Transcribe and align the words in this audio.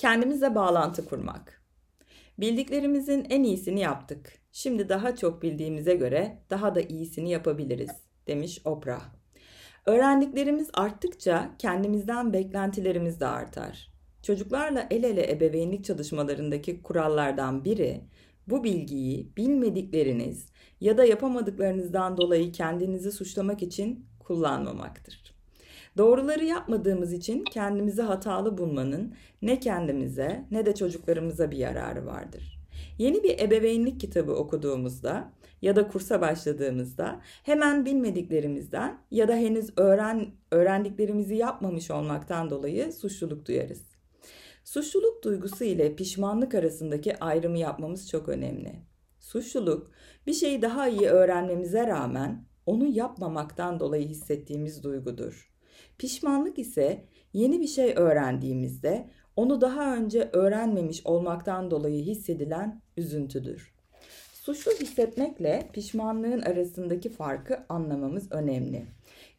Kendimize 0.00 0.54
bağlantı 0.54 1.04
kurmak. 1.04 1.62
Bildiklerimizin 2.38 3.26
en 3.30 3.42
iyisini 3.42 3.80
yaptık. 3.80 4.32
Şimdi 4.52 4.88
daha 4.88 5.16
çok 5.16 5.42
bildiğimize 5.42 5.94
göre 5.94 6.38
daha 6.50 6.74
da 6.74 6.80
iyisini 6.80 7.30
yapabiliriz, 7.30 7.90
demiş 8.26 8.60
Oprah. 8.64 9.02
Öğrendiklerimiz 9.86 10.70
arttıkça 10.74 11.50
kendimizden 11.58 12.32
beklentilerimiz 12.32 13.20
de 13.20 13.26
artar. 13.26 13.92
Çocuklarla 14.22 14.86
el 14.90 15.04
ele 15.04 15.32
ebeveynlik 15.32 15.84
çalışmalarındaki 15.84 16.82
kurallardan 16.82 17.64
biri 17.64 18.00
bu 18.46 18.64
bilgiyi 18.64 19.36
bilmedikleriniz 19.36 20.46
ya 20.80 20.98
da 20.98 21.04
yapamadıklarınızdan 21.04 22.16
dolayı 22.16 22.52
kendinizi 22.52 23.12
suçlamak 23.12 23.62
için 23.62 24.06
kullanmamaktır. 24.20 25.39
Doğruları 25.96 26.44
yapmadığımız 26.44 27.12
için 27.12 27.44
kendimizi 27.44 28.02
hatalı 28.02 28.58
bulmanın 28.58 29.14
ne 29.42 29.60
kendimize 29.60 30.44
ne 30.50 30.66
de 30.66 30.74
çocuklarımıza 30.74 31.50
bir 31.50 31.56
yararı 31.56 32.06
vardır. 32.06 32.60
Yeni 32.98 33.22
bir 33.22 33.38
ebeveynlik 33.38 34.00
kitabı 34.00 34.32
okuduğumuzda 34.32 35.32
ya 35.62 35.76
da 35.76 35.88
kursa 35.88 36.20
başladığımızda 36.20 37.20
hemen 37.42 37.84
bilmediklerimizden 37.84 38.98
ya 39.10 39.28
da 39.28 39.34
henüz 39.34 39.70
öğren 39.76 40.26
öğrendiklerimizi 40.50 41.34
yapmamış 41.34 41.90
olmaktan 41.90 42.50
dolayı 42.50 42.92
suçluluk 42.92 43.46
duyarız. 43.46 43.82
Suçluluk 44.64 45.24
duygusu 45.24 45.64
ile 45.64 45.96
pişmanlık 45.96 46.54
arasındaki 46.54 47.18
ayrımı 47.24 47.58
yapmamız 47.58 48.08
çok 48.08 48.28
önemli. 48.28 48.72
Suçluluk 49.18 49.90
bir 50.26 50.32
şeyi 50.32 50.62
daha 50.62 50.88
iyi 50.88 51.08
öğrenmemize 51.08 51.86
rağmen 51.86 52.44
onu 52.66 52.86
yapmamaktan 52.86 53.80
dolayı 53.80 54.08
hissettiğimiz 54.08 54.82
duygudur. 54.82 55.50
Pişmanlık 56.00 56.58
ise 56.58 57.04
yeni 57.32 57.60
bir 57.60 57.66
şey 57.66 57.92
öğrendiğimizde 57.96 59.10
onu 59.36 59.60
daha 59.60 59.96
önce 59.96 60.30
öğrenmemiş 60.32 61.06
olmaktan 61.06 61.70
dolayı 61.70 62.02
hissedilen 62.04 62.82
üzüntüdür. 62.96 63.74
Suçlu 64.32 64.72
hissetmekle 64.72 65.68
pişmanlığın 65.72 66.40
arasındaki 66.40 67.08
farkı 67.08 67.64
anlamamız 67.68 68.32
önemli. 68.32 68.86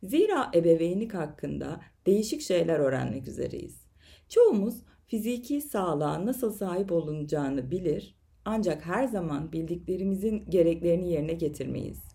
Zira 0.03 0.51
ebeveynlik 0.55 1.13
hakkında 1.13 1.81
değişik 2.05 2.41
şeyler 2.41 2.79
öğrenmek 2.79 3.27
üzereyiz. 3.27 3.81
Çoğumuz 4.29 4.81
fiziki 5.07 5.61
sağlığa 5.61 6.25
nasıl 6.25 6.53
sahip 6.53 6.91
olunacağını 6.91 7.71
bilir 7.71 8.15
ancak 8.45 8.85
her 8.85 9.07
zaman 9.07 9.51
bildiklerimizin 9.51 10.45
gereklerini 10.49 11.09
yerine 11.09 11.33
getirmeyiz. 11.33 12.10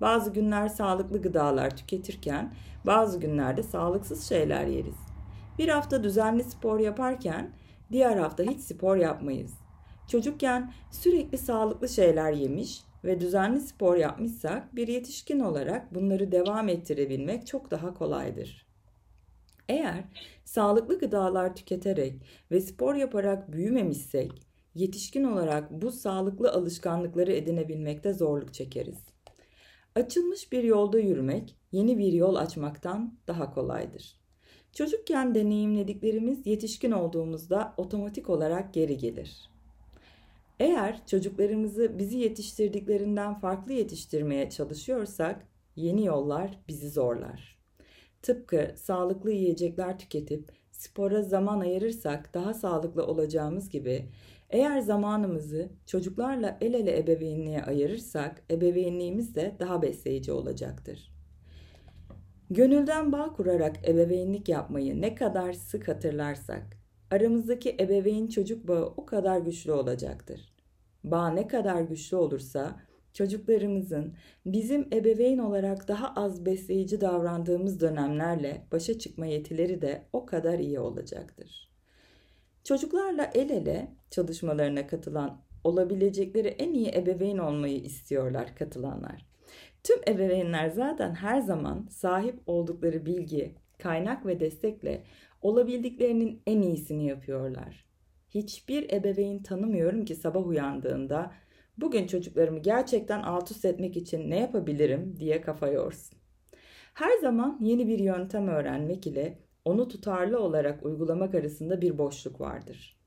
Bazı 0.00 0.32
günler 0.32 0.68
sağlıklı 0.68 1.22
gıdalar 1.22 1.76
tüketirken 1.76 2.54
bazı 2.86 3.20
günlerde 3.20 3.62
sağlıksız 3.62 4.28
şeyler 4.28 4.66
yeriz. 4.66 4.96
Bir 5.58 5.68
hafta 5.68 6.04
düzenli 6.04 6.44
spor 6.44 6.80
yaparken 6.80 7.50
diğer 7.92 8.16
hafta 8.16 8.42
hiç 8.42 8.60
spor 8.60 8.96
yapmayız. 8.96 9.54
Çocukken 10.08 10.72
sürekli 10.90 11.38
sağlıklı 11.38 11.88
şeyler 11.88 12.32
yemiş 12.32 12.82
ve 13.04 13.20
düzenli 13.20 13.60
spor 13.60 13.96
yapmışsak 13.96 14.76
bir 14.76 14.88
yetişkin 14.88 15.40
olarak 15.40 15.94
bunları 15.94 16.32
devam 16.32 16.68
ettirebilmek 16.68 17.46
çok 17.46 17.70
daha 17.70 17.94
kolaydır. 17.94 18.68
Eğer 19.68 20.04
sağlıklı 20.44 20.98
gıdalar 20.98 21.56
tüketerek 21.56 22.14
ve 22.50 22.60
spor 22.60 22.94
yaparak 22.94 23.52
büyümemişsek, 23.52 24.32
yetişkin 24.74 25.24
olarak 25.24 25.70
bu 25.70 25.92
sağlıklı 25.92 26.52
alışkanlıkları 26.52 27.32
edinebilmekte 27.32 28.12
zorluk 28.12 28.54
çekeriz. 28.54 28.98
Açılmış 29.94 30.52
bir 30.52 30.62
yolda 30.62 30.98
yürümek, 30.98 31.56
yeni 31.72 31.98
bir 31.98 32.12
yol 32.12 32.34
açmaktan 32.34 33.18
daha 33.26 33.54
kolaydır. 33.54 34.18
Çocukken 34.72 35.34
deneyimlediklerimiz 35.34 36.46
yetişkin 36.46 36.90
olduğumuzda 36.90 37.74
otomatik 37.76 38.30
olarak 38.30 38.74
geri 38.74 38.96
gelir. 38.96 39.50
Eğer 40.60 41.06
çocuklarımızı 41.06 41.98
bizi 41.98 42.18
yetiştirdiklerinden 42.18 43.34
farklı 43.34 43.72
yetiştirmeye 43.72 44.50
çalışıyorsak, 44.50 45.48
yeni 45.76 46.04
yollar 46.04 46.58
bizi 46.68 46.90
zorlar. 46.90 47.58
Tıpkı 48.22 48.74
sağlıklı 48.76 49.30
yiyecekler 49.30 49.98
tüketip 49.98 50.52
spora 50.78 51.22
zaman 51.22 51.60
ayırırsak 51.60 52.34
daha 52.34 52.54
sağlıklı 52.54 53.06
olacağımız 53.06 53.68
gibi 53.68 54.08
eğer 54.50 54.80
zamanımızı 54.80 55.68
çocuklarla 55.86 56.58
el 56.60 56.74
ele 56.74 56.98
ebeveynliğe 56.98 57.62
ayırırsak 57.62 58.42
ebeveynliğimiz 58.50 59.34
de 59.34 59.56
daha 59.60 59.82
besleyici 59.82 60.32
olacaktır. 60.32 61.12
Gönülden 62.50 63.12
bağ 63.12 63.32
kurarak 63.32 63.88
ebeveynlik 63.88 64.48
yapmayı 64.48 65.00
ne 65.00 65.14
kadar 65.14 65.52
sık 65.52 65.88
hatırlarsak 65.88 66.76
aramızdaki 67.10 67.76
ebeveyn 67.80 68.26
çocuk 68.26 68.68
bağı 68.68 68.86
o 68.86 69.06
kadar 69.06 69.38
güçlü 69.38 69.72
olacaktır. 69.72 70.52
Bağ 71.04 71.30
ne 71.30 71.48
kadar 71.48 71.80
güçlü 71.80 72.16
olursa 72.16 72.80
çocuklarımızın 73.12 74.14
bizim 74.46 74.88
ebeveyn 74.92 75.38
olarak 75.38 75.88
daha 75.88 76.14
az 76.14 76.46
besleyici 76.46 77.00
davrandığımız 77.00 77.80
dönemlerle 77.80 78.66
başa 78.72 78.98
çıkma 78.98 79.26
yetileri 79.26 79.82
de 79.82 80.02
o 80.12 80.26
kadar 80.26 80.58
iyi 80.58 80.80
olacaktır. 80.80 81.70
Çocuklarla 82.64 83.30
el 83.34 83.50
ele 83.50 83.88
çalışmalarına 84.10 84.86
katılan 84.86 85.42
olabilecekleri 85.64 86.48
en 86.48 86.72
iyi 86.72 86.88
ebeveyn 86.94 87.38
olmayı 87.38 87.76
istiyorlar 87.76 88.56
katılanlar. 88.56 89.26
Tüm 89.84 89.98
ebeveynler 90.08 90.68
zaten 90.68 91.14
her 91.14 91.40
zaman 91.40 91.86
sahip 91.90 92.40
oldukları 92.46 93.06
bilgi, 93.06 93.54
kaynak 93.78 94.26
ve 94.26 94.40
destekle 94.40 95.02
olabildiklerinin 95.42 96.42
en 96.46 96.62
iyisini 96.62 97.06
yapıyorlar. 97.06 97.88
Hiçbir 98.28 98.92
ebeveyn 98.92 99.42
tanımıyorum 99.42 100.04
ki 100.04 100.14
sabah 100.14 100.46
uyandığında 100.46 101.32
bugün 101.80 102.06
çocuklarımı 102.06 102.58
gerçekten 102.58 103.22
alt 103.22 103.50
üst 103.50 103.64
etmek 103.64 103.96
için 103.96 104.30
ne 104.30 104.40
yapabilirim 104.40 105.16
diye 105.20 105.40
kafa 105.40 105.68
yorsun. 105.68 106.18
Her 106.94 107.18
zaman 107.18 107.58
yeni 107.60 107.88
bir 107.88 107.98
yöntem 107.98 108.48
öğrenmek 108.48 109.06
ile 109.06 109.38
onu 109.64 109.88
tutarlı 109.88 110.38
olarak 110.40 110.86
uygulamak 110.86 111.34
arasında 111.34 111.80
bir 111.80 111.98
boşluk 111.98 112.40
vardır. 112.40 112.98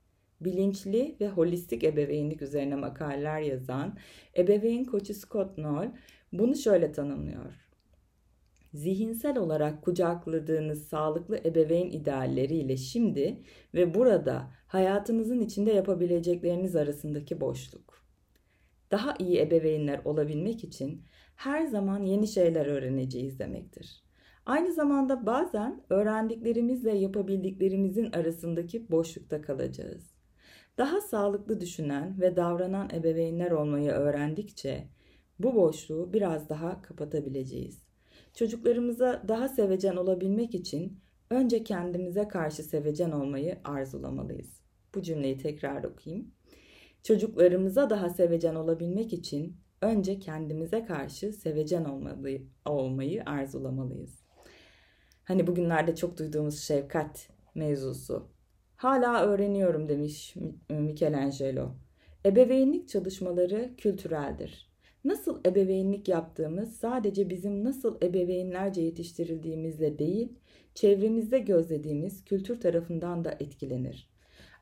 Bilinçli 0.42 1.16
ve 1.22 1.30
holistik 1.30 1.84
ebeveynlik 1.84 2.42
üzerine 2.42 2.76
makaleler 2.76 3.42
yazan 3.42 3.98
ebeveyn 4.38 4.84
koçu 4.84 5.14
Scott 5.14 5.56
Knoll 5.56 5.92
bunu 6.34 6.56
şöyle 6.56 6.92
tanımlıyor. 6.92 7.54
Zihinsel 8.74 9.38
olarak 9.38 9.82
kucakladığınız 9.84 10.88
sağlıklı 10.88 11.38
ebeveyn 11.46 11.90
idealleriyle 11.90 12.78
şimdi 12.78 13.44
ve 13.74 13.94
burada 13.94 14.52
hayatınızın 14.68 15.40
içinde 15.40 15.72
yapabilecekleriniz 15.72 16.76
arasındaki 16.76 17.42
boşluk. 17.42 18.01
Daha 18.92 19.16
iyi 19.20 19.40
ebeveynler 19.40 20.02
olabilmek 20.06 20.64
için 20.64 21.06
her 21.36 21.66
zaman 21.66 22.04
yeni 22.04 22.28
şeyler 22.28 22.66
öğreneceğiz 22.66 23.40
demektir. 23.40 24.04
Aynı 24.46 24.74
zamanda 24.74 25.26
bazen 25.26 25.84
öğrendiklerimizle 25.90 26.92
yapabildiklerimizin 26.92 28.12
arasındaki 28.12 28.92
boşlukta 28.92 29.42
kalacağız. 29.42 30.12
Daha 30.78 31.02
sağlıklı 31.02 31.62
düşünen 31.62 32.22
ve 32.22 32.36
davranan 32.36 32.90
ebeveynler 32.94 33.52
olmayı 33.52 33.92
öğrendikçe 33.92 34.88
bu 35.40 35.56
boşluğu 35.56 36.14
biraz 36.14 36.50
daha 36.50 36.82
kapatabileceğiz. 36.82 37.84
Çocuklarımıza 38.34 39.24
daha 39.28 39.48
sevecen 39.48 39.96
olabilmek 39.96 40.56
için 40.56 41.00
önce 41.30 41.64
kendimize 41.64 42.28
karşı 42.28 42.64
sevecen 42.64 43.12
olmayı 43.12 43.58
arzulamalıyız. 43.64 44.62
Bu 44.96 45.02
cümleyi 45.02 45.38
tekrar 45.38 45.84
okuyayım. 45.84 46.32
Çocuklarımıza 47.04 47.90
daha 47.90 48.10
sevecen 48.10 48.56
olabilmek 48.56 49.14
için 49.14 49.58
önce 49.82 50.20
kendimize 50.20 50.86
karşı 50.86 51.34
sevecen 51.34 51.86
olmalı, 51.86 52.30
olmayı 52.66 53.24
arzulamalıyız. 53.26 54.24
Hani 55.24 55.48
bugünlerde 55.48 55.96
çok 55.96 56.18
duyduğumuz 56.18 56.60
şefkat 56.60 57.30
mevzusu. 57.56 58.28
Hala 58.76 59.26
öğreniyorum 59.26 59.90
demiş 59.90 60.36
Michelangelo. 60.70 61.72
Ebeveynlik 62.26 62.90
çalışmaları 62.90 63.72
kültüreldir. 63.78 64.72
Nasıl 65.04 65.40
ebeveynlik 65.46 66.08
yaptığımız 66.08 66.76
sadece 66.76 67.30
bizim 67.30 67.64
nasıl 67.64 67.98
ebeveynlerce 68.02 68.82
yetiştirildiğimizle 68.82 70.00
değil, 70.00 70.34
çevremizde 70.76 71.40
gözlediğimiz 71.40 72.26
kültür 72.26 72.60
tarafından 72.60 73.26
da 73.26 73.32
etkilenir. 73.40 74.11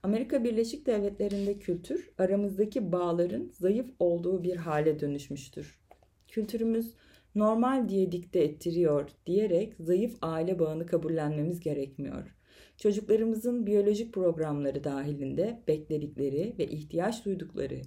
Amerika 0.04 0.44
Birleşik 0.44 0.86
Devletleri'nde 0.86 1.60
kültür 1.60 2.12
aramızdaki 2.18 2.92
bağların 2.92 3.52
zayıf 3.54 3.90
olduğu 4.00 4.44
bir 4.44 4.56
hale 4.56 5.00
dönüşmüştür. 5.00 5.80
Kültürümüz 6.28 6.96
normal 7.36 7.90
diye 7.90 8.12
dikte 8.12 8.40
ettiriyor 8.40 9.10
diyerek 9.26 9.76
zayıf 9.80 10.18
aile 10.22 10.60
bağını 10.60 10.86
kabullenmemiz 10.86 11.60
gerekmiyor. 11.60 12.36
Çocuklarımızın 12.78 13.66
biyolojik 13.66 14.14
programları 14.14 14.84
dahilinde 14.84 15.64
bekledikleri 15.68 16.56
ve 16.60 16.68
ihtiyaç 16.68 17.26
duydukları 17.26 17.82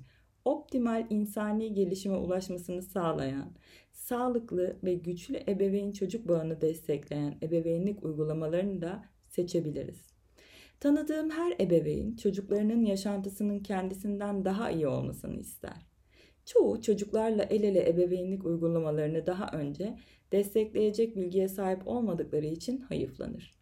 optimal 0.44 1.06
insani 1.11 1.75
gelişime 1.75 2.17
ulaşmasını 2.17 2.82
sağlayan, 2.82 3.53
sağlıklı 3.93 4.76
ve 4.85 4.94
güçlü 4.94 5.41
ebeveyn 5.49 5.93
çocuk 5.93 6.29
bağını 6.29 6.61
destekleyen 6.61 7.38
ebeveynlik 7.43 8.05
uygulamalarını 8.05 8.81
da 8.81 9.05
seçebiliriz. 9.29 10.12
Tanıdığım 10.82 11.31
her 11.31 11.55
ebeveyn 11.61 12.17
çocuklarının 12.17 12.84
yaşantısının 12.84 13.58
kendisinden 13.58 14.44
daha 14.44 14.70
iyi 14.70 14.87
olmasını 14.87 15.37
ister. 15.37 15.87
Çoğu 16.44 16.81
çocuklarla 16.82 17.43
el 17.43 17.62
ele 17.62 17.88
ebeveynlik 17.90 18.44
uygulamalarını 18.44 19.26
daha 19.26 19.58
önce 19.58 19.99
destekleyecek 20.32 21.17
bilgiye 21.17 21.49
sahip 21.49 21.88
olmadıkları 21.88 22.46
için 22.46 22.79
hayıflanır. 22.79 23.55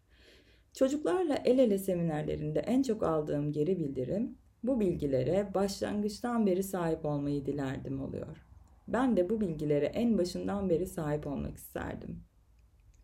Çocuklarla 0.73 1.35
el 1.45 1.59
ele 1.59 1.79
seminerlerinde 1.79 2.61
en 2.61 2.83
çok 2.83 3.03
aldığım 3.03 3.53
geri 3.53 3.79
bildirim 3.79 4.39
bu 4.63 4.81
bilgilere 4.81 5.55
başlangıçtan 5.55 6.47
beri 6.47 6.63
sahip 6.63 7.05
olmayı 7.05 7.47
dilerdim 7.47 8.01
oluyor. 8.03 8.47
Ben 8.89 9.17
de 9.17 9.31
bu 9.31 9.41
bilgilere 9.41 9.87
en 9.87 10.19
başından 10.19 10.71
beri 10.71 10.87
sahip 10.87 11.27
olmak 11.27 11.57
isterdim. 11.57 12.23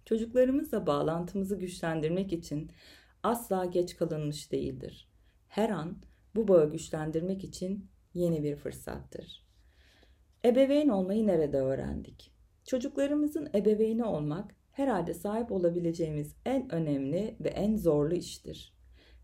Çocuklarımızla 0.05 0.87
bağlantımızı 0.87 1.59
güçlendirmek 1.59 2.33
için 2.33 2.71
asla 3.27 3.65
geç 3.65 3.97
kalınmış 3.97 4.53
değildir. 4.53 5.09
Her 5.49 5.71
an 5.71 5.97
bu 6.35 6.49
bağı 6.49 6.71
güçlendirmek 6.71 7.45
için 7.45 7.91
yeni 8.15 8.43
bir 8.43 8.57
fırsattır. 8.57 9.47
Ebeveyn 10.45 10.89
olmayı 10.89 11.27
nerede 11.27 11.57
öğrendik? 11.57 12.33
Çocuklarımızın 12.65 13.49
ebeveyni 13.55 14.05
olmak 14.05 14.55
herhalde 14.73 15.15
sahip 15.15 15.53
olabileceğimiz 15.53 16.35
en 16.45 16.73
önemli 16.73 17.37
ve 17.41 17.49
en 17.49 17.77
zorlu 17.77 18.15
iştir. 18.15 18.75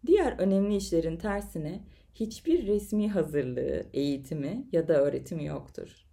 Diğer 0.07 0.39
önemli 0.39 0.77
işlerin 0.77 1.17
tersine 1.17 1.85
hiçbir 2.15 2.67
resmi 2.67 3.11
hazırlığı, 3.11 3.87
eğitimi 3.93 4.69
ya 4.73 4.89
da 4.89 4.95
öğretimi 4.95 5.45
yoktur. 5.47 6.07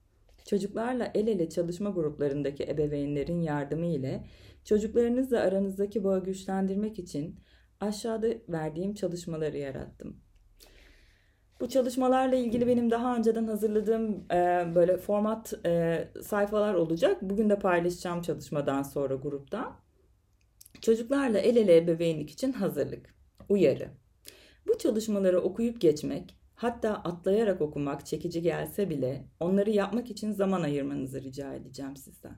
Çocuklarla 0.45 1.11
el 1.13 1.27
ele 1.27 1.49
çalışma 1.49 1.89
gruplarındaki 1.89 2.63
ebeveynlerin 2.63 3.41
yardımı 3.41 3.85
ile 3.85 4.23
çocuklarınızla 4.63 5.39
aranızdaki 5.39 6.03
bağı 6.03 6.23
güçlendirmek 6.23 6.99
için 6.99 7.39
aşağıda 7.79 8.27
verdiğim 8.49 8.93
çalışmaları 8.93 9.57
yarattım. 9.57 10.21
Bu 11.59 11.69
çalışmalarla 11.69 12.35
ilgili 12.35 12.67
benim 12.67 12.91
daha 12.91 13.15
önceden 13.15 13.47
hazırladığım 13.47 14.25
e, 14.31 14.71
böyle 14.75 14.97
format 14.97 15.53
e, 15.65 16.07
sayfalar 16.23 16.73
olacak. 16.73 17.21
Bugün 17.21 17.49
de 17.49 17.59
paylaşacağım 17.59 18.21
çalışmadan 18.21 18.83
sonra 18.83 19.15
grupta. 19.15 19.79
Çocuklarla 20.81 21.39
el 21.39 21.55
ele 21.55 21.77
ebeveynlik 21.77 22.31
için 22.31 22.51
hazırlık. 22.53 23.15
Uyarı. 23.49 23.89
Bu 24.67 24.77
çalışmaları 24.77 25.41
okuyup 25.41 25.81
geçmek, 25.81 26.37
hatta 26.55 26.93
atlayarak 26.93 27.61
okumak 27.61 28.05
çekici 28.05 28.41
gelse 28.41 28.89
bile 28.89 29.25
onları 29.39 29.69
yapmak 29.69 30.11
için 30.11 30.31
zaman 30.31 30.61
ayırmanızı 30.61 31.21
rica 31.21 31.53
edeceğim 31.53 31.97
sizden. 31.97 32.37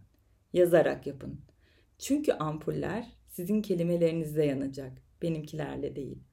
Yazarak 0.53 1.07
yapın. 1.07 1.41
Çünkü 1.97 2.31
ampuller 2.31 3.17
sizin 3.27 3.61
kelimelerinizde 3.61 4.43
yanacak, 4.43 5.01
benimkilerle 5.21 5.95
değil. 5.95 6.23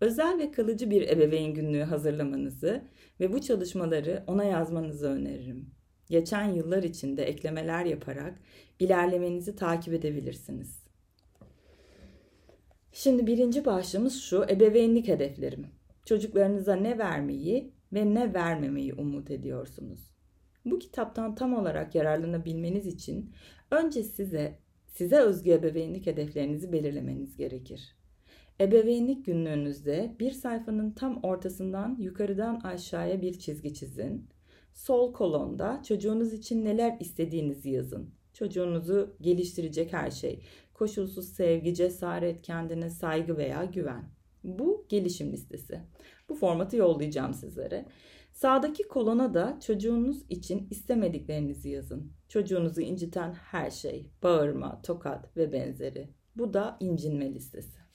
Özel 0.00 0.38
ve 0.38 0.50
kalıcı 0.50 0.90
bir 0.90 1.08
ebeveyn 1.08 1.54
günlüğü 1.54 1.82
hazırlamanızı 1.82 2.84
ve 3.20 3.32
bu 3.32 3.40
çalışmaları 3.40 4.24
ona 4.26 4.44
yazmanızı 4.44 5.08
öneririm. 5.08 5.70
Geçen 6.10 6.44
yıllar 6.44 6.82
içinde 6.82 7.24
eklemeler 7.24 7.84
yaparak 7.84 8.38
ilerlemenizi 8.78 9.56
takip 9.56 9.94
edebilirsiniz. 9.94 10.88
Şimdi 12.92 13.26
birinci 13.26 13.64
başlığımız 13.64 14.22
şu, 14.22 14.44
ebeveynlik 14.50 15.08
hedeflerim. 15.08 15.66
Çocuklarınıza 16.04 16.76
ne 16.76 16.98
vermeyi 16.98 17.72
ve 17.92 18.14
ne 18.14 18.34
vermemeyi 18.34 18.94
umut 18.94 19.30
ediyorsunuz? 19.30 20.10
Bu 20.64 20.78
kitaptan 20.78 21.34
tam 21.34 21.54
olarak 21.54 21.94
yararlanabilmeniz 21.94 22.86
için 22.86 23.34
önce 23.70 24.02
size 24.02 24.58
size 24.86 25.16
özgü 25.16 25.50
ebeveynlik 25.50 26.06
hedeflerinizi 26.06 26.72
belirlemeniz 26.72 27.36
gerekir. 27.36 27.97
Ebeveynlik 28.60 29.26
günlüğünüzde 29.26 30.16
bir 30.20 30.30
sayfanın 30.30 30.90
tam 30.90 31.20
ortasından 31.22 31.96
yukarıdan 32.00 32.60
aşağıya 32.60 33.22
bir 33.22 33.38
çizgi 33.38 33.74
çizin. 33.74 34.28
Sol 34.74 35.12
kolonda 35.12 35.82
çocuğunuz 35.88 36.32
için 36.32 36.64
neler 36.64 36.96
istediğinizi 37.00 37.70
yazın. 37.70 38.10
Çocuğunuzu 38.32 39.16
geliştirecek 39.20 39.92
her 39.92 40.10
şey. 40.10 40.42
Koşulsuz 40.74 41.28
sevgi, 41.28 41.74
cesaret, 41.74 42.42
kendine 42.42 42.90
saygı 42.90 43.36
veya 43.36 43.64
güven. 43.64 44.04
Bu 44.44 44.86
gelişim 44.88 45.32
listesi. 45.32 45.80
Bu 46.28 46.34
formatı 46.34 46.76
yollayacağım 46.76 47.34
sizlere. 47.34 47.86
Sağdaki 48.32 48.88
kolona 48.88 49.34
da 49.34 49.58
çocuğunuz 49.66 50.22
için 50.28 50.66
istemediklerinizi 50.70 51.68
yazın. 51.68 52.12
Çocuğunuzu 52.28 52.80
inciten 52.80 53.32
her 53.32 53.70
şey, 53.70 54.10
bağırma, 54.22 54.82
tokat 54.82 55.36
ve 55.36 55.52
benzeri. 55.52 56.08
Bu 56.36 56.54
da 56.54 56.76
incinme 56.80 57.34
listesi. 57.34 57.87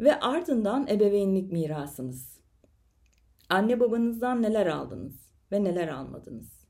Ve 0.00 0.20
ardından 0.20 0.86
ebeveynlik 0.88 1.52
mirasınız. 1.52 2.40
Anne 3.48 3.80
babanızdan 3.80 4.42
neler 4.42 4.66
aldınız 4.66 5.32
ve 5.52 5.64
neler 5.64 5.88
almadınız? 5.88 6.66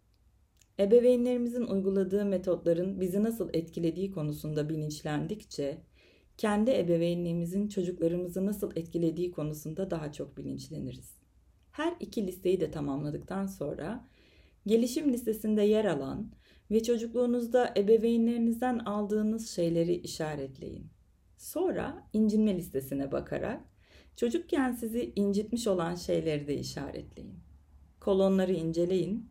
Ebeveynlerimizin 0.79 1.63
uyguladığı 1.67 2.25
metotların 2.25 3.01
bizi 3.01 3.23
nasıl 3.23 3.51
etkilediği 3.53 4.11
konusunda 4.11 4.69
bilinçlendikçe, 4.69 5.79
kendi 6.39 6.71
ebeveynliğimizin 6.71 7.69
çocuklarımızı 7.69 8.47
nasıl 8.47 8.77
etkilediği 8.77 9.33
konusunda 9.33 9.91
daha 9.91 10.13
çok 10.13 10.37
bilinçleniriz. 10.37 11.15
Her 11.73 11.95
iki 12.01 12.27
listeyi 12.27 12.61
de 12.61 12.71
tamamladıktan 12.71 13.47
sonra 13.47 14.09
gelişim 14.67 15.13
listesinde 15.13 15.63
yer 15.63 15.85
alan 15.85 16.33
ve 16.71 16.83
çocukluğunuzda 16.83 17.75
ebeveynlerinizden 17.77 18.79
aldığınız 18.79 19.49
şeyleri 19.49 19.95
işaretleyin. 19.95 20.96
Sonra 21.47 22.09
incinme 22.13 22.57
listesine 22.57 23.13
bakarak 23.13 23.61
çocukken 24.17 24.73
sizi 24.73 25.13
incitmiş 25.17 25.67
olan 25.67 25.95
şeyleri 25.95 26.47
de 26.49 26.57
işaretleyin. 26.57 27.39
Kolonları 28.01 28.53
inceleyin. 28.53 29.31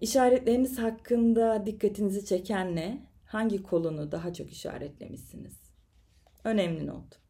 İşaretleriniz 0.00 0.78
hakkında 0.78 1.66
dikkatinizi 1.66 2.24
çeken 2.26 2.76
ne? 2.76 3.06
Hangi 3.24 3.62
kolonu 3.62 4.12
daha 4.12 4.32
çok 4.32 4.50
işaretlemişsiniz? 4.52 5.60
Önemli 6.44 6.86
not. 6.86 7.20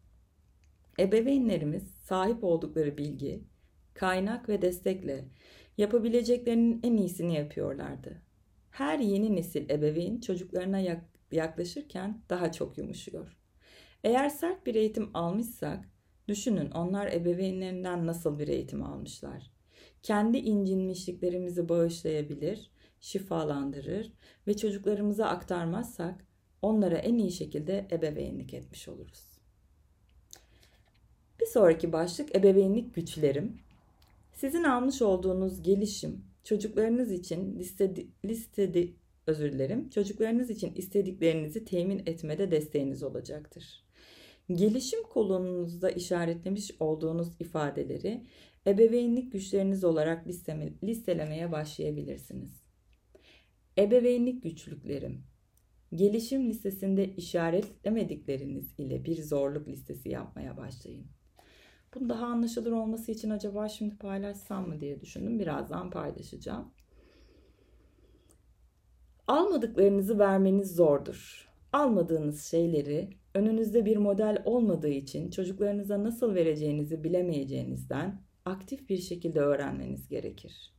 Ebeveynlerimiz 1.01 1.83
sahip 2.03 2.45
oldukları 2.45 2.99
bilgi, 2.99 3.45
kaynak 3.95 4.49
ve 4.49 4.63
destekle 4.63 5.25
yapabileceklerinin 5.79 6.81
en 6.83 6.97
iyisini 6.97 7.35
yapıyorlardı. 7.35 8.23
Her 8.71 8.99
yeni 8.99 9.37
nesil 9.37 9.71
ebeveyn 9.71 10.21
çocuklarına 10.21 10.99
yaklaşırken 11.31 12.23
daha 12.31 12.53
çok 12.53 12.79
yumuşuyor. 12.79 13.44
Eğer 14.05 14.29
sert 14.29 14.67
bir 14.67 14.75
eğitim 14.75 15.11
almışsak, 15.15 15.89
düşünün 16.29 16.71
onlar 16.71 17.13
ebeveynlerinden 17.13 18.07
nasıl 18.07 18.39
bir 18.39 18.49
eğitim 18.49 18.83
almışlar. 18.83 19.51
Kendi 20.03 20.39
incinmişliklerimizi 20.39 21.69
bağışlayabilir, 21.69 22.71
şifalandırır 23.01 24.13
ve 24.47 24.57
çocuklarımıza 24.57 25.27
aktarmazsak 25.27 26.27
onlara 26.63 26.97
en 26.97 27.19
iyi 27.19 27.33
şekilde 27.33 27.89
ebeveynlik 27.93 28.55
etmiş 28.55 28.89
oluruz. 28.89 29.39
Bir 31.41 31.47
sonraki 31.47 31.93
başlık 31.93 32.37
ebeveynlik 32.37 32.95
güçlerim. 32.95 33.61
Sizin 34.33 34.65
almış 34.65 35.03
olduğunuz 35.03 35.63
gelişim 35.63 36.25
çocuklarınız 36.45 37.13
için 37.13 37.59
listedi, 37.59 38.07
listedi 38.25 38.95
özür 39.27 39.53
dilerim. 39.53 39.91
Çocuklarınız 39.91 40.51
için 40.51 40.75
istediklerinizi 40.75 41.65
temin 41.65 42.03
etmede 42.07 42.51
desteğiniz 42.51 43.03
olacaktır. 43.03 43.84
Gelişim 44.53 45.03
kolonunuzda 45.03 45.91
işaretlemiş 45.91 46.71
olduğunuz 46.81 47.41
ifadeleri 47.41 48.27
ebeveynlik 48.67 49.33
güçleriniz 49.33 49.85
olarak 49.85 50.27
listelemeye 50.83 51.53
başlayabilirsiniz. 51.53 52.65
Ebeveynlik 53.79 54.43
güçlüklerim. 54.43 55.25
Gelişim 55.95 56.49
listesinde 56.49 57.15
işaretlemedikleriniz 57.15 58.75
ile 58.79 59.05
bir 59.05 59.23
zorluk 59.23 59.69
listesi 59.69 60.09
yapmaya 60.09 60.57
başlayın. 60.57 61.07
Bunu 61.95 62.09
daha 62.09 62.27
anlaşılır 62.27 62.73
olması 62.73 63.13
için 63.13 63.31
acaba 63.31 63.69
şimdi 63.69 63.97
paylaşsam 63.97 64.69
mı 64.69 64.81
diye 64.81 65.01
düşündüm. 65.01 65.39
Birazdan 65.39 65.91
paylaşacağım. 65.91 66.73
Almadıklarınızı 69.27 70.19
vermeniz 70.19 70.75
zordur. 70.75 71.49
Almadığınız 71.73 72.45
şeyleri 72.45 73.11
önünüzde 73.35 73.85
bir 73.85 73.97
model 73.97 74.43
olmadığı 74.45 74.89
için 74.89 75.31
çocuklarınıza 75.31 76.05
nasıl 76.05 76.35
vereceğinizi 76.35 77.05
bilemeyeceğinizden 77.05 78.23
aktif 78.45 78.89
bir 78.89 78.99
şekilde 78.99 79.41
öğrenmeniz 79.41 80.09
gerekir. 80.09 80.75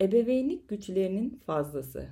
Ebeveynlik 0.00 0.68
güçlerinin 0.68 1.40
fazlası. 1.46 2.08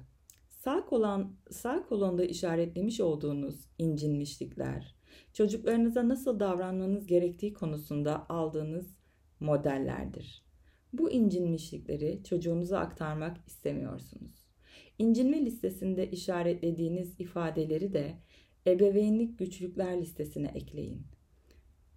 Sağ 0.49 0.85
kolon, 0.85 1.37
sağ 1.51 1.87
kolonda 1.87 2.25
işaretlemiş 2.25 3.01
olduğunuz 3.01 3.69
incinmişlikler, 3.79 4.95
çocuklarınıza 5.33 6.09
nasıl 6.09 6.41
davranmanız 6.41 7.07
gerektiği 7.07 7.53
konusunda 7.53 8.29
aldığınız 8.29 8.97
modellerdir. 9.41 10.45
Bu 10.93 11.11
incinmişlikleri 11.11 12.23
çocuğunuza 12.25 12.79
aktarmak 12.79 13.37
istemiyorsunuz. 13.47 14.49
İncinme 14.99 15.45
listesinde 15.45 16.11
işaretlediğiniz 16.11 17.21
ifadeleri 17.21 17.93
de 17.93 18.15
ebeveynlik 18.67 19.39
güçlükler 19.39 20.01
listesine 20.01 20.53
ekleyin. 20.55 21.07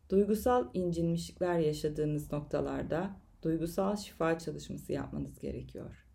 Duygusal 0.09 0.69
incinmişlikler 0.73 1.59
yaşadığınız 1.59 2.31
noktalarda 2.31 3.17
duygusal 3.43 3.95
şifa 3.95 4.39
çalışması 4.39 4.93
yapmanız 4.93 5.39
gerekiyor. 5.39 6.05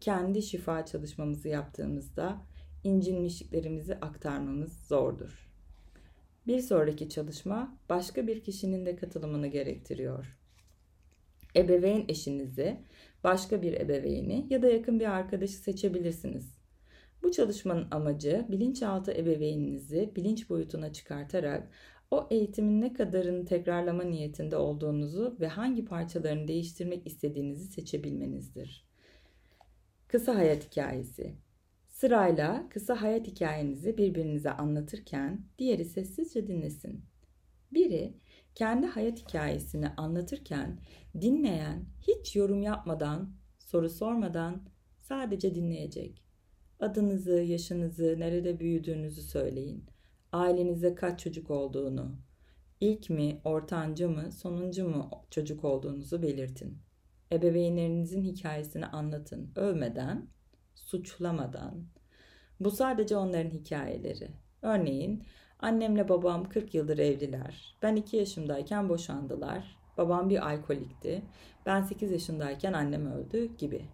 Kendi 0.00 0.42
şifa 0.42 0.86
çalışmamızı 0.86 1.48
yaptığımızda 1.48 2.42
incinmişliklerimizi 2.84 3.94
aktarmamız 3.94 4.86
zordur. 4.86 5.50
Bir 6.46 6.60
sonraki 6.60 7.08
çalışma 7.08 7.78
başka 7.88 8.26
bir 8.26 8.44
kişinin 8.44 8.86
de 8.86 8.96
katılımını 8.96 9.46
gerektiriyor. 9.46 10.38
Ebeveyn 11.56 12.04
eşinizi, 12.08 12.80
başka 13.24 13.62
bir 13.62 13.72
ebeveyni 13.72 14.46
ya 14.50 14.62
da 14.62 14.68
yakın 14.68 15.00
bir 15.00 15.16
arkadaşı 15.16 15.52
seçebilirsiniz. 15.52 16.55
Bu 17.22 17.32
çalışmanın 17.32 17.88
amacı 17.90 18.46
bilinçaltı 18.48 19.12
ebeveyninizi 19.12 20.12
bilinç 20.16 20.50
boyutuna 20.50 20.92
çıkartarak 20.92 21.70
o 22.10 22.26
eğitimin 22.30 22.80
ne 22.80 22.92
kadarını 22.92 23.44
tekrarlama 23.44 24.02
niyetinde 24.02 24.56
olduğunuzu 24.56 25.36
ve 25.40 25.48
hangi 25.48 25.84
parçalarını 25.84 26.48
değiştirmek 26.48 27.06
istediğinizi 27.06 27.64
seçebilmenizdir. 27.64 28.86
Kısa 30.08 30.34
hayat 30.34 30.70
hikayesi. 30.70 31.36
Sırayla 31.88 32.68
kısa 32.70 33.02
hayat 33.02 33.26
hikayenizi 33.26 33.98
birbirinize 33.98 34.50
anlatırken 34.50 35.46
diğeri 35.58 35.84
sessizce 35.84 36.46
dinlesin. 36.46 37.04
Biri 37.72 38.14
kendi 38.54 38.86
hayat 38.86 39.18
hikayesini 39.18 39.88
anlatırken 39.88 40.80
dinleyen 41.20 41.84
hiç 42.00 42.36
yorum 42.36 42.62
yapmadan, 42.62 43.34
soru 43.58 43.90
sormadan 43.90 44.68
sadece 45.00 45.54
dinleyecek. 45.54 46.25
Adınızı, 46.80 47.32
yaşınızı, 47.32 48.16
nerede 48.18 48.60
büyüdüğünüzü 48.60 49.22
söyleyin. 49.22 49.84
Ailenize 50.32 50.94
kaç 50.94 51.20
çocuk 51.20 51.50
olduğunu, 51.50 52.16
ilk 52.80 53.10
mi, 53.10 53.40
ortanca 53.44 54.08
mı, 54.08 54.32
sonuncu 54.32 54.88
mu 54.88 55.10
çocuk 55.30 55.64
olduğunuzu 55.64 56.22
belirtin. 56.22 56.78
Ebeveynlerinizin 57.32 58.22
hikayesini 58.22 58.86
anlatın. 58.86 59.52
Övmeden, 59.56 60.28
suçlamadan. 60.74 61.86
Bu 62.60 62.70
sadece 62.70 63.16
onların 63.16 63.50
hikayeleri. 63.50 64.28
Örneğin 64.62 65.24
annemle 65.60 66.08
babam 66.08 66.48
40 66.48 66.74
yıldır 66.74 66.98
evliler. 66.98 67.76
Ben 67.82 67.96
2 67.96 68.16
yaşımdayken 68.16 68.88
boşandılar. 68.88 69.76
Babam 69.98 70.30
bir 70.30 70.48
alkolikti. 70.48 71.22
Ben 71.66 71.82
8 71.82 72.10
yaşındayken 72.10 72.72
annem 72.72 73.06
öldü 73.06 73.56
gibi. 73.56 73.84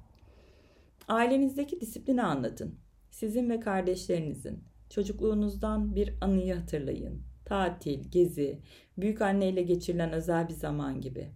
Ailenizdeki 1.08 1.80
disiplini 1.80 2.22
anlatın. 2.22 2.78
Sizin 3.10 3.50
ve 3.50 3.60
kardeşlerinizin 3.60 4.64
çocukluğunuzdan 4.90 5.94
bir 5.94 6.14
anıyı 6.20 6.54
hatırlayın. 6.54 7.22
Tatil, 7.44 8.10
gezi, 8.10 8.62
büyük 8.98 9.22
anneyle 9.22 9.62
geçirilen 9.62 10.12
özel 10.12 10.48
bir 10.48 10.54
zaman 10.54 11.00
gibi. 11.00 11.32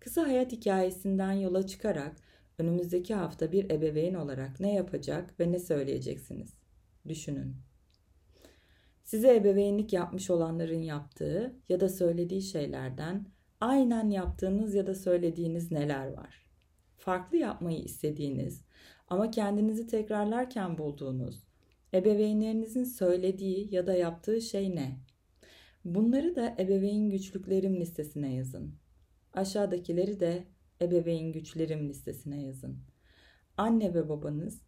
Kısa 0.00 0.22
hayat 0.22 0.52
hikayesinden 0.52 1.32
yola 1.32 1.66
çıkarak 1.66 2.16
önümüzdeki 2.58 3.14
hafta 3.14 3.52
bir 3.52 3.70
ebeveyn 3.70 4.14
olarak 4.14 4.60
ne 4.60 4.74
yapacak 4.74 5.40
ve 5.40 5.52
ne 5.52 5.58
söyleyeceksiniz? 5.58 6.54
Düşünün. 7.08 7.56
Size 9.04 9.36
ebeveynlik 9.36 9.92
yapmış 9.92 10.30
olanların 10.30 10.82
yaptığı 10.82 11.56
ya 11.68 11.80
da 11.80 11.88
söylediği 11.88 12.42
şeylerden 12.42 13.26
aynen 13.60 14.10
yaptığınız 14.10 14.74
ya 14.74 14.86
da 14.86 14.94
söylediğiniz 14.94 15.70
neler 15.70 16.06
var? 16.06 16.46
Farklı 16.98 17.36
yapmayı 17.36 17.78
istediğiniz 17.78 18.64
ama 19.12 19.30
kendinizi 19.30 19.86
tekrarlarken 19.86 20.78
bulduğunuz, 20.78 21.44
ebeveynlerinizin 21.94 22.84
söylediği 22.84 23.74
ya 23.74 23.86
da 23.86 23.94
yaptığı 23.94 24.40
şey 24.40 24.76
ne? 24.76 24.96
Bunları 25.84 26.36
da 26.36 26.56
ebeveyn 26.58 27.10
güçlüklerim 27.10 27.80
listesine 27.80 28.34
yazın. 28.34 28.74
Aşağıdakileri 29.32 30.20
de 30.20 30.44
ebeveyn 30.80 31.32
güçlerim 31.32 31.88
listesine 31.88 32.42
yazın. 32.42 32.78
Anne 33.56 33.94
ve 33.94 34.08
babanız 34.08 34.62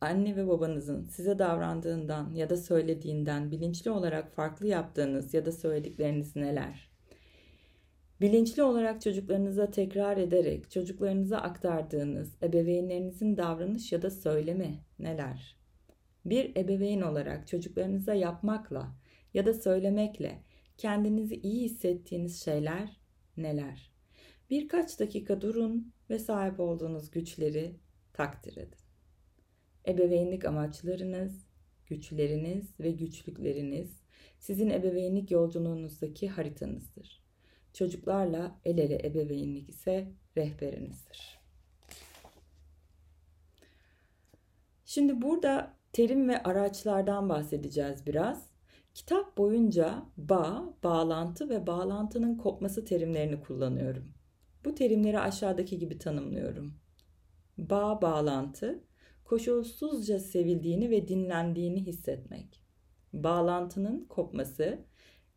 anne 0.00 0.36
ve 0.36 0.48
babanızın 0.48 1.04
size 1.04 1.38
davrandığından 1.38 2.34
ya 2.34 2.50
da 2.50 2.56
söylediğinden 2.56 3.50
bilinçli 3.50 3.90
olarak 3.90 4.32
farklı 4.32 4.66
yaptığınız 4.66 5.34
ya 5.34 5.46
da 5.46 5.52
söyledikleriniz 5.52 6.36
neler? 6.36 6.97
Bilinçli 8.20 8.62
olarak 8.62 9.02
çocuklarınıza 9.02 9.70
tekrar 9.70 10.16
ederek 10.16 10.70
çocuklarınıza 10.70 11.38
aktardığınız 11.38 12.36
ebeveynlerinizin 12.42 13.36
davranış 13.36 13.92
ya 13.92 14.02
da 14.02 14.10
söylemi 14.10 14.84
neler? 14.98 15.56
Bir 16.24 16.56
ebeveyn 16.56 17.00
olarak 17.00 17.48
çocuklarınıza 17.48 18.14
yapmakla 18.14 18.96
ya 19.34 19.46
da 19.46 19.54
söylemekle 19.54 20.42
kendinizi 20.76 21.34
iyi 21.34 21.64
hissettiğiniz 21.64 22.42
şeyler 22.44 23.00
neler? 23.36 23.92
Birkaç 24.50 25.00
dakika 25.00 25.40
durun 25.40 25.92
ve 26.10 26.18
sahip 26.18 26.60
olduğunuz 26.60 27.10
güçleri 27.10 27.76
takdir 28.12 28.56
edin. 28.56 28.78
Ebeveynlik 29.88 30.44
amaçlarınız, 30.44 31.46
güçleriniz 31.86 32.80
ve 32.80 32.90
güçlükleriniz 32.90 34.02
sizin 34.38 34.70
ebeveynlik 34.70 35.30
yolculuğunuzdaki 35.30 36.28
haritanızdır. 36.28 37.27
Çocuklarla 37.72 38.60
el 38.64 38.78
ele 38.78 39.06
ebeveynlik 39.06 39.68
ise 39.68 40.12
rehberinizdir. 40.36 41.38
Şimdi 44.84 45.22
burada 45.22 45.74
terim 45.92 46.28
ve 46.28 46.42
araçlardan 46.42 47.28
bahsedeceğiz 47.28 48.06
biraz. 48.06 48.48
Kitap 48.94 49.38
boyunca 49.38 50.02
bağ, 50.16 50.74
bağlantı 50.84 51.48
ve 51.48 51.66
bağlantının 51.66 52.36
kopması 52.36 52.84
terimlerini 52.84 53.40
kullanıyorum. 53.40 54.14
Bu 54.64 54.74
terimleri 54.74 55.18
aşağıdaki 55.18 55.78
gibi 55.78 55.98
tanımlıyorum. 55.98 56.74
Bağ, 57.58 58.02
bağlantı, 58.02 58.84
koşulsuzca 59.24 60.18
sevildiğini 60.18 60.90
ve 60.90 61.08
dinlendiğini 61.08 61.86
hissetmek. 61.86 62.62
Bağlantının 63.12 64.04
kopması, 64.04 64.78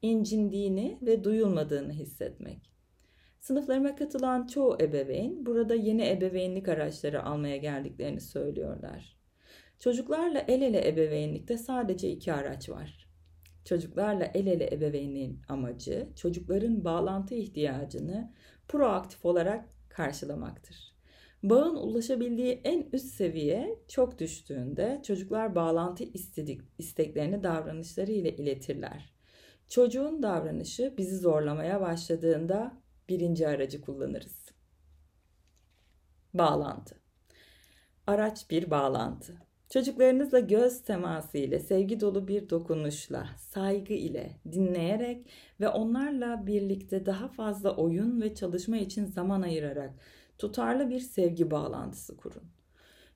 incindiğini 0.02 0.98
ve 1.02 1.24
duyulmadığını 1.24 1.94
hissetmek. 1.94 2.72
Sınıflarıma 3.40 3.96
katılan 3.96 4.48
çoğu 4.48 4.78
ebeveyn 4.82 5.46
burada 5.46 5.76
yeni 5.76 6.10
ebeveynlik 6.10 6.68
araçları 6.68 7.24
almaya 7.24 7.58
geldiklerini 7.58 8.22
söylüyorlar. 8.22 9.18
Çocuklarla 9.80 10.40
el 10.40 10.62
ele 10.62 10.88
ebeveynlikte 10.88 11.58
sadece 11.58 12.10
iki 12.10 12.34
araç 12.34 12.70
var. 12.70 13.08
Çocuklarla 13.66 14.26
el 14.34 14.48
ele 14.48 14.74
ebeveynliğin 14.74 15.42
amacı 15.48 16.08
çocukların 16.16 16.86
bağlantı 16.86 17.36
ihtiyacını 17.36 18.34
proaktif 18.68 19.26
olarak 19.26 19.70
karşılamaktır. 19.90 20.96
Bağın 21.44 21.76
ulaşabildiği 21.76 22.62
en 22.64 22.90
üst 22.94 23.14
seviye 23.14 23.80
çok 23.88 24.20
düştüğünde 24.20 25.02
çocuklar 25.04 25.56
bağlantı 25.56 26.04
istedik, 26.04 26.62
isteklerini 26.78 27.44
davranışları 27.44 28.12
ile 28.12 28.36
iletirler. 28.36 29.21
Çocuğun 29.72 30.24
davranışı 30.24 30.94
bizi 30.98 31.18
zorlamaya 31.18 31.82
başladığında 31.82 32.82
birinci 33.10 33.48
aracı 33.48 33.82
kullanırız. 33.82 34.46
Bağlantı. 36.34 36.96
Araç 38.08 38.50
bir 38.50 38.72
bağlantı. 38.72 39.34
Çocuklarınızla 39.70 40.40
göz 40.40 40.84
teması 40.84 41.38
ile, 41.38 41.60
sevgi 41.60 42.00
dolu 42.00 42.28
bir 42.28 42.50
dokunuşla, 42.50 43.30
saygı 43.38 43.94
ile, 43.94 44.40
dinleyerek 44.52 45.30
ve 45.60 45.70
onlarla 45.70 46.48
birlikte 46.48 47.06
daha 47.06 47.28
fazla 47.28 47.76
oyun 47.76 48.22
ve 48.22 48.36
çalışma 48.36 48.78
için 48.78 49.06
zaman 49.06 49.42
ayırarak 49.42 49.94
tutarlı 50.38 50.90
bir 50.90 51.00
sevgi 51.00 51.52
bağlantısı 51.52 52.18
kurun. 52.18 52.44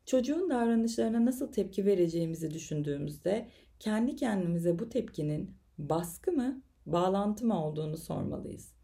Çocuğun 0.05 0.49
davranışlarına 0.49 1.25
nasıl 1.25 1.51
tepki 1.51 1.85
vereceğimizi 1.85 2.53
düşündüğümüzde 2.53 3.49
kendi 3.79 4.15
kendimize 4.15 4.79
bu 4.79 4.89
tepkinin 4.89 5.64
baskı 5.77 6.31
mı, 6.31 6.61
bağlantı 6.85 7.45
mı 7.45 7.65
olduğunu 7.65 7.97
sormalıyız. 7.97 8.75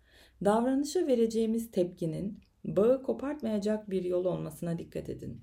Davranışa 0.45 1.07
vereceğimiz 1.07 1.71
tepkinin 1.71 2.39
bağı 2.65 3.03
kopartmayacak 3.03 3.89
bir 3.89 4.03
yol 4.03 4.25
olmasına 4.25 4.79
dikkat 4.79 5.09
edin. 5.09 5.41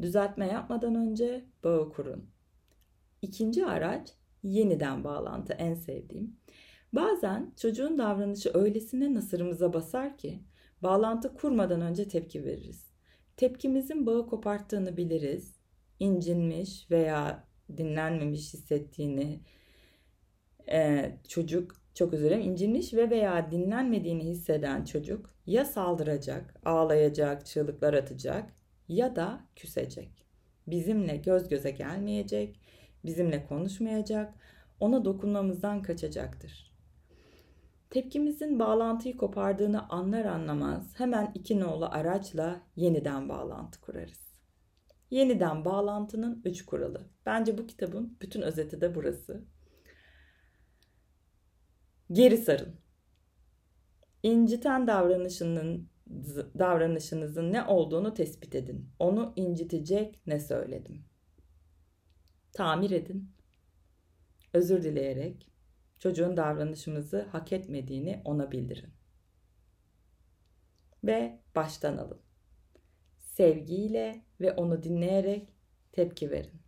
Düzeltme 0.00 0.46
yapmadan 0.46 0.94
önce 0.94 1.44
bağı 1.64 1.90
kurun. 1.90 2.30
İkinci 3.22 3.66
araç 3.66 4.12
yeniden 4.42 5.04
bağlantı 5.04 5.52
en 5.52 5.74
sevdiğim. 5.74 6.36
Bazen 6.92 7.52
çocuğun 7.56 7.98
davranışı 7.98 8.50
öylesine 8.54 9.14
nasırımıza 9.14 9.72
basar 9.72 10.18
ki 10.18 10.42
bağlantı 10.82 11.34
kurmadan 11.34 11.80
önce 11.80 12.08
tepki 12.08 12.44
veririz. 12.44 12.88
Tepkimizin 13.36 14.06
bağı 14.06 14.26
koparttığını 14.26 14.96
biliriz. 14.96 15.58
İncinmiş 16.00 16.90
veya 16.90 17.48
dinlenmemiş 17.76 18.54
hissettiğini 18.54 19.40
e, 20.70 21.12
çocuk 21.28 21.74
çok 21.94 22.12
dilerim 22.12 22.40
incinmiş 22.40 22.94
ve 22.94 23.10
veya 23.10 23.50
dinlenmediğini 23.50 24.24
hisseden 24.24 24.84
çocuk 24.84 25.30
ya 25.46 25.64
saldıracak, 25.64 26.54
ağlayacak, 26.64 27.46
çığlıklar 27.46 27.94
atacak 27.94 28.52
ya 28.88 29.16
da 29.16 29.40
küsecek. 29.56 30.26
Bizimle 30.66 31.16
göz 31.16 31.48
göze 31.48 31.70
gelmeyecek, 31.70 32.60
bizimle 33.04 33.46
konuşmayacak. 33.46 34.34
ona 34.80 35.04
dokunmamızdan 35.04 35.82
kaçacaktır. 35.82 36.72
Tepkimizin 37.90 38.58
bağlantıyı 38.58 39.16
kopardığını 39.16 39.88
anlar 39.88 40.24
anlamaz 40.24 40.94
hemen 40.98 41.32
iki 41.34 41.60
nolu 41.60 41.86
araçla 41.86 42.60
yeniden 42.76 43.28
bağlantı 43.28 43.80
kurarız. 43.80 44.28
Yeniden 45.10 45.64
bağlantının 45.64 46.42
üç 46.44 46.64
kuralı. 46.64 47.00
Bence 47.26 47.58
bu 47.58 47.66
kitabın 47.66 48.16
bütün 48.20 48.42
özeti 48.42 48.80
de 48.80 48.94
burası. 48.94 49.44
Geri 52.12 52.36
sarın. 52.36 52.76
İnciten 54.22 54.86
davranışının 54.86 55.88
davranışınızın 56.58 57.52
ne 57.52 57.64
olduğunu 57.64 58.14
tespit 58.14 58.54
edin. 58.54 58.90
Onu 58.98 59.32
incitecek 59.36 60.20
ne 60.26 60.40
söyledim? 60.40 61.04
Tamir 62.52 62.90
edin. 62.90 63.30
Özür 64.54 64.82
dileyerek 64.82 65.50
çocuğun 65.98 66.36
davranışımızı 66.36 67.22
hak 67.22 67.52
etmediğini 67.52 68.22
ona 68.24 68.52
bildirin. 68.52 68.90
Ve 71.04 71.40
baştan 71.54 71.96
alın. 71.96 72.20
Sevgiyle 73.18 74.24
ve 74.40 74.52
onu 74.52 74.82
dinleyerek 74.82 75.48
tepki 75.92 76.30
verin. 76.30 76.60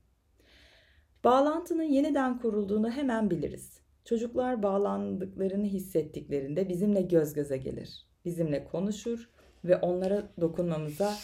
Bağlantının 1.25 1.82
yeniden 1.82 2.38
kurulduğunu 2.38 2.90
hemen 2.90 3.30
biliriz. 3.30 3.79
Çocuklar 4.04 4.62
bağlandıklarını 4.62 5.66
hissettiklerinde 5.66 6.69
bizimle 6.69 7.02
göz 7.02 7.33
göze 7.35 7.57
gelir. 7.57 8.07
Bizimle 8.25 8.64
konuşur 8.64 9.30
ve 9.64 9.76
onlara 9.76 10.33
dokunmamıza 10.40 11.14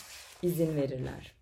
izin 0.42 0.76
verirler. 0.76 1.32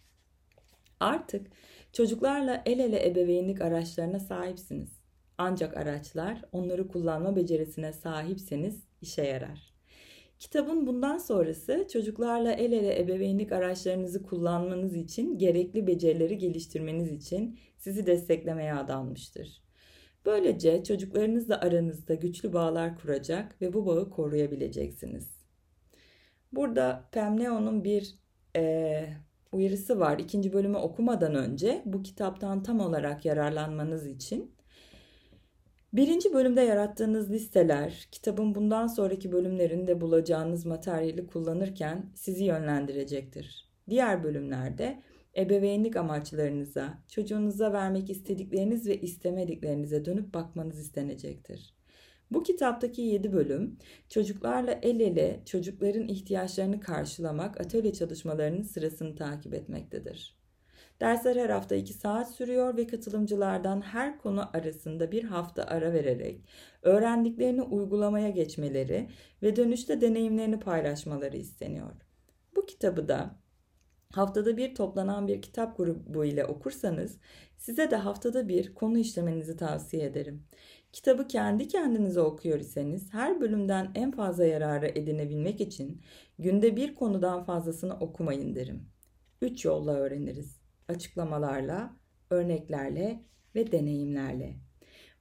Artık 1.00 1.46
çocuklarla 1.92 2.62
el 2.66 2.78
ele 2.78 3.06
ebeveynlik 3.06 3.60
araçlarına 3.60 4.18
sahipsiniz. 4.18 5.04
Ancak 5.38 5.76
araçlar 5.76 6.42
onları 6.52 6.88
kullanma 6.88 7.36
becerisine 7.36 7.92
sahipseniz 7.92 8.84
işe 9.02 9.22
yarar. 9.22 9.74
Kitabın 10.38 10.86
bundan 10.86 11.18
sonrası 11.18 11.86
çocuklarla 11.92 12.52
el 12.52 12.72
ele 12.72 13.00
ebeveynlik 13.00 13.52
araçlarınızı 13.52 14.22
kullanmanız 14.22 14.96
için 14.96 15.38
gerekli 15.38 15.86
becerileri 15.86 16.38
geliştirmeniz 16.38 17.12
için 17.12 17.58
sizi 17.78 18.06
desteklemeye 18.06 18.74
adanmıştır. 18.74 19.63
Böylece 20.26 20.84
çocuklarınızla 20.84 21.60
aranızda 21.60 22.14
güçlü 22.14 22.52
bağlar 22.52 22.96
kuracak 22.96 23.62
ve 23.62 23.72
bu 23.72 23.86
bağı 23.86 24.10
koruyabileceksiniz. 24.10 25.30
Burada 26.52 27.08
Pemneo'nun 27.12 27.84
bir 27.84 28.14
e, 28.56 29.06
uyarısı 29.52 30.00
var. 30.00 30.18
İkinci 30.18 30.52
bölümü 30.52 30.76
okumadan 30.76 31.34
önce 31.34 31.82
bu 31.84 32.02
kitaptan 32.02 32.62
tam 32.62 32.80
olarak 32.80 33.24
yararlanmanız 33.24 34.06
için 34.06 34.54
Birinci 35.94 36.32
bölümde 36.32 36.60
yarattığınız 36.60 37.30
listeler, 37.30 38.08
kitabın 38.12 38.54
bundan 38.54 38.86
sonraki 38.86 39.32
bölümlerinde 39.32 40.00
bulacağınız 40.00 40.66
materyali 40.66 41.26
kullanırken 41.26 42.06
sizi 42.14 42.44
yönlendirecektir. 42.44 43.68
Diğer 43.90 44.24
bölümlerde 44.24 45.02
ebeveynlik 45.36 45.96
amaçlarınıza, 45.96 46.98
çocuğunuza 47.08 47.72
vermek 47.72 48.10
istedikleriniz 48.10 48.88
ve 48.88 49.00
istemediklerinize 49.00 50.04
dönüp 50.04 50.34
bakmanız 50.34 50.78
istenecektir. 50.78 51.74
Bu 52.30 52.42
kitaptaki 52.42 53.02
7 53.02 53.32
bölüm 53.32 53.78
çocuklarla 54.08 54.72
el 54.82 55.00
ele 55.00 55.42
çocukların 55.46 56.08
ihtiyaçlarını 56.08 56.80
karşılamak 56.80 57.60
atölye 57.60 57.92
çalışmalarının 57.92 58.62
sırasını 58.62 59.16
takip 59.16 59.54
etmektedir. 59.54 60.38
Dersler 61.00 61.36
her 61.36 61.50
hafta 61.50 61.74
2 61.74 61.92
saat 61.92 62.34
sürüyor 62.34 62.76
ve 62.76 62.86
katılımcılardan 62.86 63.80
her 63.80 64.18
konu 64.18 64.56
arasında 64.56 65.12
bir 65.12 65.24
hafta 65.24 65.64
ara 65.64 65.92
vererek 65.92 66.44
öğrendiklerini 66.82 67.62
uygulamaya 67.62 68.30
geçmeleri 68.30 69.08
ve 69.42 69.56
dönüşte 69.56 70.00
deneyimlerini 70.00 70.60
paylaşmaları 70.60 71.36
isteniyor. 71.36 71.92
Bu 72.56 72.66
kitabı 72.66 73.08
da 73.08 73.43
haftada 74.16 74.56
bir 74.56 74.74
toplanan 74.74 75.28
bir 75.28 75.42
kitap 75.42 75.76
grubu 75.76 76.24
ile 76.24 76.44
okursanız 76.44 77.18
size 77.56 77.90
de 77.90 77.96
haftada 77.96 78.48
bir 78.48 78.74
konu 78.74 78.98
işlemenizi 78.98 79.56
tavsiye 79.56 80.04
ederim. 80.04 80.46
Kitabı 80.92 81.28
kendi 81.28 81.68
kendinize 81.68 82.20
okuyor 82.20 82.60
iseniz 82.60 83.12
her 83.12 83.40
bölümden 83.40 83.90
en 83.94 84.10
fazla 84.10 84.44
yararı 84.44 84.86
edinebilmek 84.86 85.60
için 85.60 86.02
günde 86.38 86.76
bir 86.76 86.94
konudan 86.94 87.44
fazlasını 87.44 87.94
okumayın 88.00 88.54
derim. 88.54 88.88
Üç 89.42 89.64
yolla 89.64 89.94
öğreniriz 89.94 90.60
açıklamalarla, 90.88 91.96
örneklerle 92.30 93.24
ve 93.54 93.72
deneyimlerle. 93.72 94.56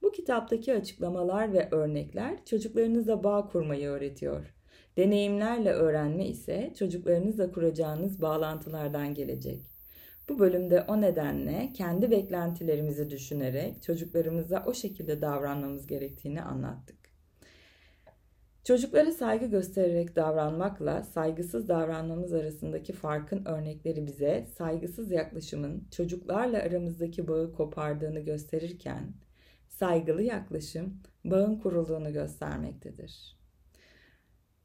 Bu 0.02 0.12
kitaptaki 0.12 0.74
açıklamalar 0.74 1.52
ve 1.52 1.68
örnekler 1.70 2.44
çocuklarınızla 2.44 3.24
bağ 3.24 3.46
kurmayı 3.46 3.88
öğretiyor. 3.88 4.53
Deneyimlerle 4.96 5.70
öğrenme 5.70 6.26
ise 6.26 6.72
çocuklarınızla 6.78 7.52
kuracağınız 7.52 8.22
bağlantılardan 8.22 9.14
gelecek. 9.14 9.60
Bu 10.28 10.38
bölümde 10.38 10.84
o 10.88 11.00
nedenle 11.00 11.72
kendi 11.74 12.10
beklentilerimizi 12.10 13.10
düşünerek 13.10 13.82
çocuklarımıza 13.82 14.64
o 14.66 14.74
şekilde 14.74 15.20
davranmamız 15.22 15.86
gerektiğini 15.86 16.42
anlattık. 16.42 17.04
Çocuklara 18.64 19.12
saygı 19.12 19.46
göstererek 19.46 20.16
davranmakla 20.16 21.02
saygısız 21.02 21.68
davranmamız 21.68 22.32
arasındaki 22.32 22.92
farkın 22.92 23.44
örnekleri 23.44 24.06
bize 24.06 24.46
saygısız 24.58 25.10
yaklaşımın 25.10 25.88
çocuklarla 25.90 26.58
aramızdaki 26.58 27.28
bağı 27.28 27.52
kopardığını 27.52 28.20
gösterirken 28.20 29.14
saygılı 29.68 30.22
yaklaşım 30.22 31.02
bağın 31.24 31.58
kurulduğunu 31.58 32.12
göstermektedir. 32.12 33.43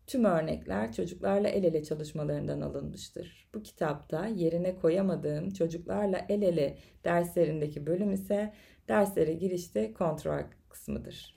Tüm 0.10 0.26
örnekler 0.26 0.94
çocuklarla 0.94 1.48
el 1.48 1.64
ele 1.64 1.84
çalışmalarından 1.84 2.62
alınmıştır. 2.62 3.50
Bu 3.54 3.64
kitapta 3.64 4.28
yerine 4.28 4.76
koyamadığım 4.76 5.50
çocuklarla 5.50 6.26
el 6.30 6.42
ele 6.42 6.78
derslerindeki 7.04 7.88
bölüm 7.88 8.12
ise 8.12 8.54
derslere 8.88 9.34
girişte 9.34 9.94
kontrol 9.94 10.44
kısmıdır. 10.70 11.36